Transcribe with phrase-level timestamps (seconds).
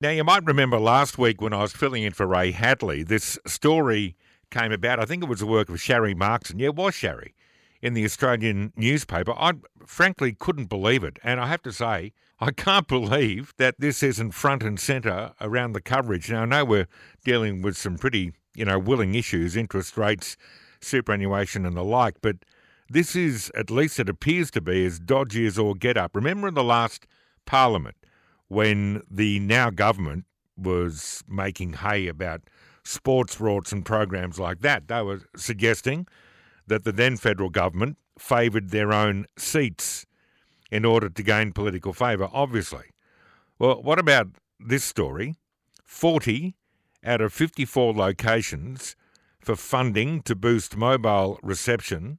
[0.00, 3.36] Now, you might remember last week when I was filling in for Ray Hadley, this
[3.48, 4.14] story
[4.48, 5.00] came about.
[5.00, 6.60] I think it was the work of Sharri Markson.
[6.60, 7.32] Yeah, it was Sharri
[7.82, 9.32] in the Australian newspaper.
[9.32, 11.18] I frankly couldn't believe it.
[11.24, 15.72] And I have to say, I can't believe that this isn't front and centre around
[15.72, 16.30] the coverage.
[16.30, 16.88] Now, I know we're
[17.24, 20.36] dealing with some pretty, you know, willing issues, interest rates,
[20.80, 22.36] superannuation, and the like, but
[22.88, 26.14] this is, at least it appears to be, as dodgy as all get up.
[26.14, 27.08] Remember in the last
[27.46, 27.96] parliament
[28.48, 30.24] when the now government
[30.56, 32.42] was making hay about
[32.82, 36.06] sports rorts and programs like that, they were suggesting
[36.66, 40.06] that the then federal government favoured their own seats
[40.70, 42.86] in order to gain political favour, obviously.
[43.58, 45.36] Well, what about this story?
[45.84, 46.54] 40
[47.04, 48.96] out of 54 locations
[49.40, 52.18] for funding to boost mobile reception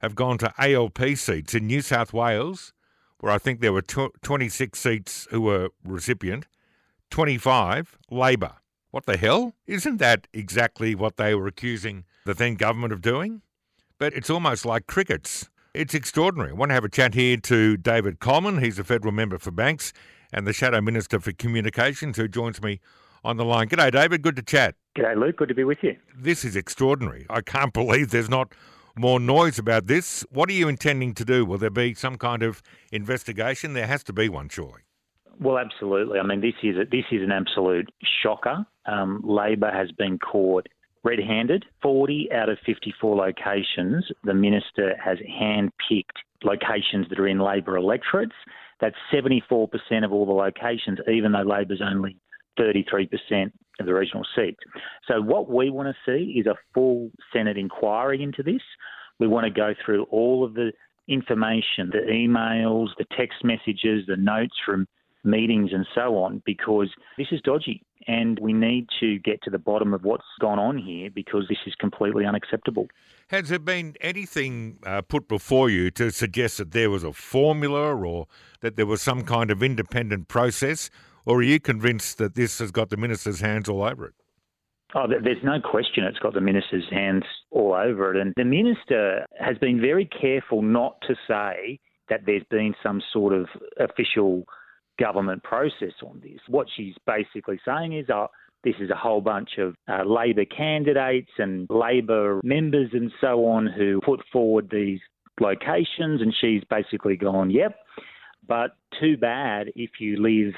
[0.00, 2.72] have gone to ALP seats in New South Wales,
[3.22, 6.46] where I think there were tw- 26 seats who were recipient,
[7.10, 8.54] 25 Labor.
[8.90, 9.54] What the hell?
[9.64, 13.42] Isn't that exactly what they were accusing the then government of doing?
[13.96, 15.48] But it's almost like crickets.
[15.72, 16.50] It's extraordinary.
[16.50, 18.58] I want to have a chat here to David Coleman.
[18.58, 19.92] He's a federal member for Banks
[20.32, 22.80] and the Shadow Minister for Communications, who joins me
[23.22, 23.68] on the line.
[23.68, 24.22] G'day, David.
[24.22, 24.74] Good to chat.
[24.96, 25.36] G'day, Luke.
[25.36, 25.96] Good to be with you.
[26.18, 27.24] This is extraordinary.
[27.30, 28.52] I can't believe there's not
[28.96, 30.24] more noise about this.
[30.30, 31.44] What are you intending to do?
[31.44, 33.74] Will there be some kind of investigation?
[33.74, 34.82] There has to be one, surely.
[35.40, 36.18] Well, absolutely.
[36.18, 37.90] I mean, this is a, this is an absolute
[38.22, 38.66] shocker.
[38.86, 40.66] Um, Labor has been caught
[41.04, 41.64] red-handed.
[41.82, 48.34] 40 out of 54 locations, the minister has hand-picked locations that are in Labor electorates.
[48.80, 49.68] That's 74%
[50.04, 52.16] of all the locations, even though Labor's only
[52.58, 53.08] 33%
[53.46, 54.60] of the regional seats.
[55.08, 58.62] So, what we want to see is a full Senate inquiry into this.
[59.18, 60.72] We want to go through all of the
[61.08, 64.86] information, the emails, the text messages, the notes from
[65.24, 67.82] meetings and so on, because this is dodgy.
[68.08, 71.58] And we need to get to the bottom of what's gone on here because this
[71.66, 72.88] is completely unacceptable.
[73.28, 77.94] Has there been anything uh, put before you to suggest that there was a formula
[77.94, 78.26] or
[78.60, 80.90] that there was some kind of independent process?
[81.24, 84.14] Or are you convinced that this has got the minister's hands all over it?
[84.94, 88.20] Oh, there's no question it's got the minister's hands all over it.
[88.20, 91.78] And the minister has been very careful not to say
[92.10, 93.46] that there's been some sort of
[93.80, 94.44] official
[94.98, 96.40] government process on this.
[96.46, 98.26] What she's basically saying is, oh,
[98.64, 103.66] this is a whole bunch of uh, Labor candidates and Labor members and so on
[103.66, 105.00] who put forward these
[105.40, 107.76] locations, and she's basically gone, yep,
[108.46, 110.54] but too bad if you live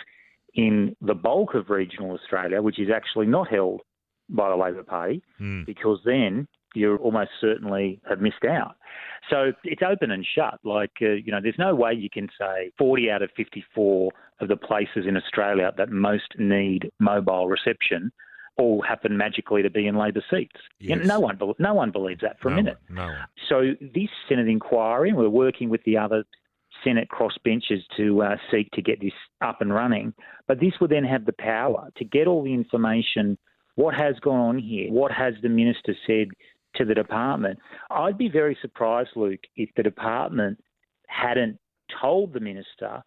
[0.55, 3.83] in the bulk of regional Australia, which is actually not held
[4.29, 5.67] by the Labor Party, mm.
[5.67, 8.77] because then you almost certainly have missed out.
[9.31, 10.59] So it's open and shut.
[10.65, 14.11] Like, uh, you know, there's no way you can say 40 out of 54
[14.41, 18.13] of the places in Australia that most need mobile reception
[18.57, 20.61] all happen magically to be in Labor seats.
[20.79, 20.91] Yes.
[20.91, 22.79] You know, no one, no one believes that for no a minute.
[22.89, 23.17] One, no one.
[23.49, 26.25] So this Senate inquiry, and we're working with the other
[26.85, 30.13] Senate crossbenchers to uh, seek to get this up and running.
[30.47, 33.39] But this would then have the power to get all the information
[33.77, 36.29] what has gone on here, what has the minister said
[36.77, 37.59] to the department.
[37.91, 40.63] I'd be very surprised, Luke, if the department
[41.09, 41.59] hadn't
[42.01, 43.03] told the minister,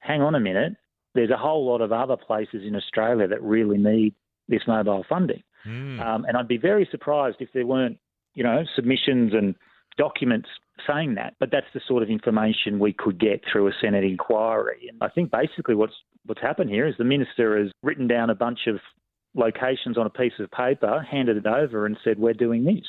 [0.00, 0.74] hang on a minute,
[1.14, 4.14] there's a whole lot of other places in Australia that really need
[4.48, 5.42] this mobile funding.
[5.66, 6.00] Mm.
[6.00, 7.98] Um, and I'd be very surprised if there weren't,
[8.34, 9.54] you know, submissions and
[9.98, 10.48] documents
[10.86, 14.88] saying that, but that's the sort of information we could get through a Senate inquiry.
[14.88, 15.94] And I think basically what's
[16.24, 18.76] what's happened here is the minister has written down a bunch of
[19.34, 22.86] locations on a piece of paper, handed it over, and said, "We're doing this."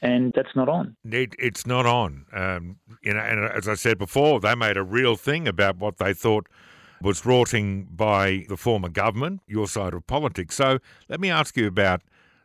[0.00, 0.96] And that's not on.
[1.04, 2.26] It, it's not on.
[2.32, 5.98] Um, you know, and as I said before, they made a real thing about what
[5.98, 6.48] they thought
[7.02, 10.54] was rorting by the former government, your side of politics.
[10.54, 10.78] So
[11.08, 12.02] let me ask you about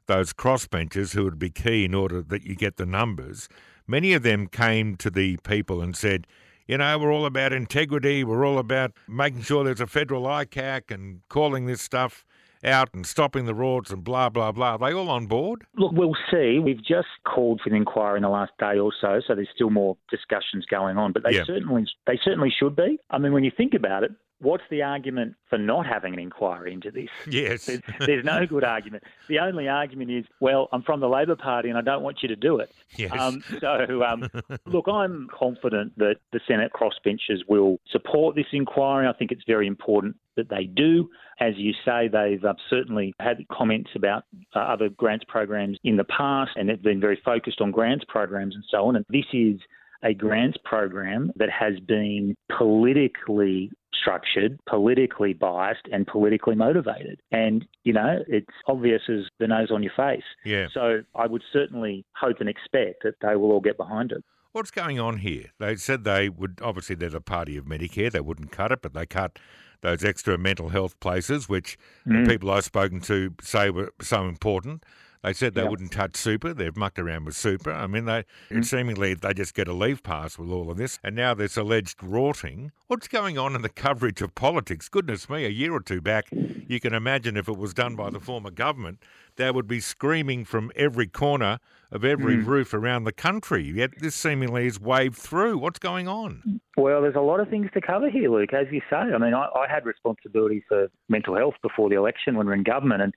[0.07, 3.47] those crossbenchers who would be key in order that you get the numbers.
[3.87, 6.27] Many of them came to the people and said,
[6.67, 10.91] you know, we're all about integrity, we're all about making sure there's a federal ICAC
[10.91, 12.25] and calling this stuff
[12.63, 14.75] out and stopping the rorts and blah, blah, blah.
[14.75, 15.65] Are they all on board?
[15.75, 16.59] Look, we'll see.
[16.59, 19.69] We've just called for an inquiry in the last day or so, so there's still
[19.69, 21.43] more discussions going on, but they yeah.
[21.45, 22.97] certainly they certainly should be.
[23.09, 24.11] I mean, when you think about it,
[24.43, 27.09] what's the argument for not having an inquiry into this?
[27.27, 27.65] Yes.
[27.65, 29.03] There's, there's, no good argument.
[29.27, 32.27] The only argument is, well, I'm from the Labor Party and I don't want you
[32.29, 32.71] to do it.
[32.95, 33.11] Yes.
[33.17, 34.29] Um, so, um,
[34.65, 39.07] look, I'm confident that the Senate crossbenchers will support this inquiry.
[39.07, 41.09] I think it's very important that they do.
[41.39, 44.23] As you say, they've uh, certainly had comments about
[44.55, 48.55] uh, other grants programs in the past and they've been very focused on grants programs
[48.55, 48.95] and so on.
[48.95, 49.59] And this is
[50.03, 53.71] a grants program that has been politically
[54.03, 57.21] structured, politically biased, and politically motivated.
[57.31, 60.23] And, you know, it's obvious as the nose on your face.
[60.43, 60.67] Yeah.
[60.73, 64.23] So I would certainly hope and expect that they will all get behind it.
[64.51, 65.45] What's going on here?
[65.59, 68.11] They said they would, obviously, they're the party of Medicare.
[68.11, 69.39] They wouldn't cut it, but they cut
[69.81, 71.77] those extra mental health places, which
[72.07, 72.23] mm.
[72.23, 74.83] the people I've spoken to say were so important.
[75.23, 76.53] They said they wouldn't touch super.
[76.53, 77.71] They've mucked around with super.
[77.71, 78.61] I mean, they mm-hmm.
[78.61, 80.99] seemingly they just get a leave pass with all of this.
[81.01, 82.71] And now this alleged rorting.
[82.87, 84.89] What's going on in the coverage of politics?
[84.89, 86.27] Goodness me, a year or two back,
[86.67, 88.99] you can imagine if it was done by the former government,
[89.37, 91.59] they would be screaming from every corner
[91.89, 92.45] of every mm.
[92.45, 93.63] roof around the country.
[93.63, 95.57] Yet this seemingly is waved through.
[95.57, 96.59] What's going on?
[96.75, 98.53] Well, there's a lot of things to cover here, Luke.
[98.53, 102.35] As you say, I mean, I, I had responsibility for mental health before the election
[102.35, 103.13] when we are in government, and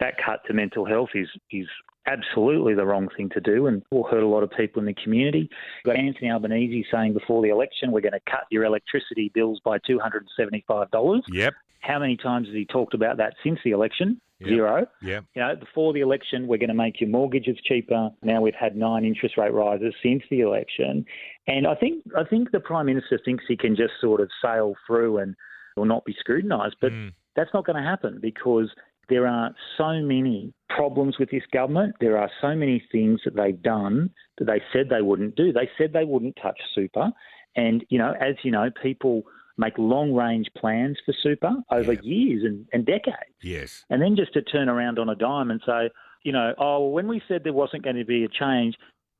[0.00, 1.66] that cut to mental health is is
[2.06, 4.94] absolutely the wrong thing to do and will hurt a lot of people in the
[4.94, 5.48] community.
[5.84, 9.60] We've got Anthony Albanese saying before the election we're going to cut your electricity bills
[9.64, 11.22] by $275.
[11.28, 11.54] Yep.
[11.80, 14.20] How many times has he talked about that since the election?
[14.40, 14.48] Yep.
[14.48, 14.86] Zero.
[15.00, 15.20] Yeah.
[15.34, 18.10] You know, before the election, we're going to make your mortgages cheaper.
[18.22, 21.06] Now we've had nine interest rate rises since the election,
[21.46, 24.74] and I think I think the prime minister thinks he can just sort of sail
[24.86, 25.34] through and
[25.74, 27.12] will not be scrutinised, but mm.
[27.34, 28.70] that's not going to happen because
[29.08, 31.94] there are so many problems with this government.
[32.00, 35.52] There are so many things that they've done that they said they wouldn't do.
[35.52, 37.10] They said they wouldn't touch super.
[37.54, 39.22] And, you know, as you know, people
[39.56, 42.00] make long range plans for super over yeah.
[42.02, 43.36] years and, and decades.
[43.42, 43.84] Yes.
[43.88, 45.88] And then just to turn around on a dime and say,
[46.24, 48.74] you know, oh, well, when we said there wasn't going to be a change,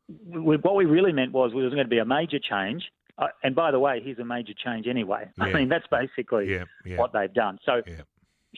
[0.09, 2.83] we, what we really meant was there wasn't going to be a major change.
[3.19, 5.27] Uh, and by the way, here's a major change anyway.
[5.39, 5.45] Yeah.
[5.45, 7.59] I mean, that's basically yeah, what they've done.
[7.65, 7.81] So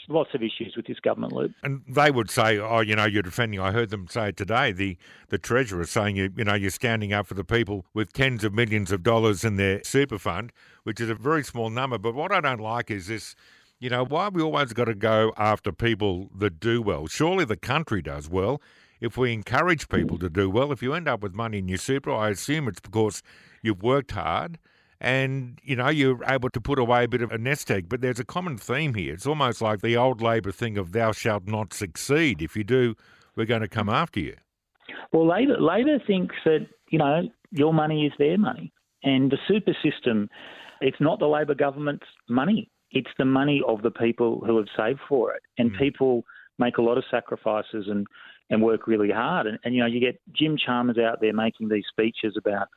[0.08, 1.52] lots of issues with this government, Luke.
[1.62, 4.72] And they would say, "Oh, you know, you're defending." I heard them say today.
[4.72, 4.96] The
[5.28, 8.54] the treasurer saying, "You you know, you're standing up for the people with tens of
[8.54, 10.52] millions of dollars in their super fund,
[10.84, 13.34] which is a very small number." But what I don't like is this.
[13.80, 17.06] You know, why we always got to go after people that do well?
[17.06, 18.60] Surely the country does well.
[19.00, 21.78] If we encourage people to do well, if you end up with money in your
[21.78, 23.22] super, I assume it's because
[23.62, 24.58] you've worked hard
[25.00, 27.88] and you know you're able to put away a bit of a nest egg.
[27.88, 29.14] But there's a common theme here.
[29.14, 32.94] It's almost like the old Labor thing of "Thou shalt not succeed." If you do,
[33.36, 34.36] we're going to come after you.
[35.12, 38.72] Well, Labor Labor thinks that you know your money is their money,
[39.02, 40.28] and the super system.
[40.80, 42.70] It's not the Labor government's money.
[42.92, 45.78] It's the money of the people who have saved for it, and mm.
[45.78, 46.24] people
[46.58, 48.06] make a lot of sacrifices and
[48.50, 49.46] and work really hard.
[49.46, 52.68] And, and you know you get Jim Chalmers out there making these speeches about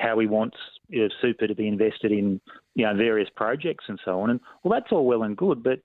[0.00, 0.56] how he wants
[0.88, 2.40] you know, super to be invested in
[2.74, 4.30] you know various projects and so on.
[4.30, 5.80] And well, that's all well and good, but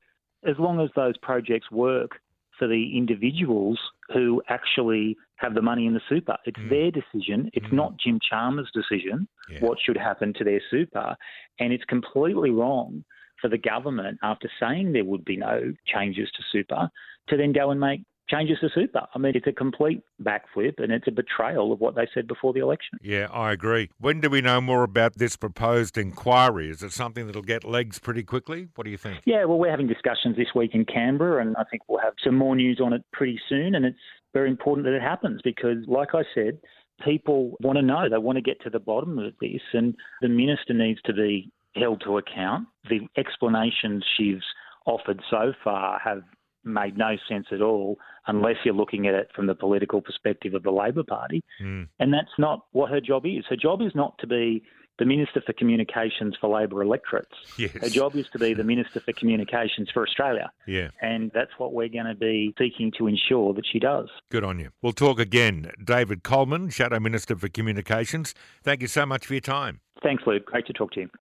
[0.47, 2.11] as long as those projects work
[2.57, 3.77] for the individuals
[4.13, 6.69] who actually have the money in the super, it's mm.
[6.69, 7.49] their decision.
[7.53, 7.73] It's mm.
[7.73, 9.59] not Jim Chalmers' decision yeah.
[9.59, 11.15] what should happen to their super,
[11.59, 13.03] and it's completely wrong
[13.41, 16.89] for the government after saying there would be no changes to super
[17.27, 19.01] to then go and make changes to super.
[19.13, 22.53] I mean, it's a complete backflip and it's a betrayal of what they said before
[22.53, 22.99] the election.
[23.01, 23.89] Yeah, I agree.
[23.99, 26.69] When do we know more about this proposed inquiry?
[26.69, 28.67] Is it something that'll get legs pretty quickly?
[28.75, 29.21] What do you think?
[29.25, 32.35] Yeah, well, we're having discussions this week in Canberra and I think we'll have some
[32.35, 33.75] more news on it pretty soon.
[33.75, 33.97] And it's
[34.33, 36.59] very important that it happens because, like I said,
[37.03, 38.09] people want to know.
[38.09, 39.61] They want to get to the bottom of this.
[39.73, 42.67] And the minister needs to be held to account.
[42.89, 44.41] The explanations she's
[44.85, 46.21] offered so far have
[46.65, 47.97] made no sense at all
[48.27, 51.43] unless you're looking at it from the political perspective of the Labor Party.
[51.61, 51.87] Mm.
[51.99, 53.45] And that's not what her job is.
[53.49, 54.63] Her job is not to be
[54.97, 57.35] the Minister for Communications for Labor electorates.
[57.57, 57.71] Yes.
[57.73, 60.51] Her job is to be the Minister for Communications for Australia.
[60.67, 60.89] Yeah.
[61.01, 64.09] And that's what we're going to be seeking to ensure that she does.
[64.31, 64.69] Good on you.
[64.81, 65.71] We'll talk again.
[65.83, 69.81] David Coleman, Shadow Minister for Communications, thank you so much for your time.
[70.01, 70.45] Thanks, Luke.
[70.45, 71.09] Great to talk to you.